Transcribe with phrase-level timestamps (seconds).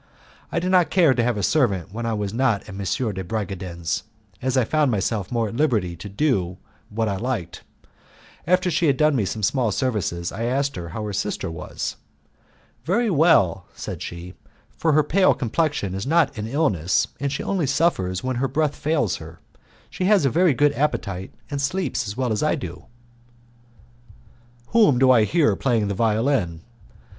[0.51, 2.79] I did not care to have a servant when I was not at M.
[3.13, 4.01] de Bragadin's,
[4.41, 6.57] as I found myself more at liberty to do
[6.89, 7.61] what I liked.
[8.47, 11.97] After she had done me some small services, I asked her how her sister was.
[12.83, 14.33] "Very well," said she,
[14.75, 18.75] "for her pale complexion is not an illness, and she only suffers when her breath
[18.75, 19.39] fails her.
[19.91, 22.85] She has a very good appetite, and sleeps as well as I do."
[24.69, 26.61] "Whom do I hear playing the violin?"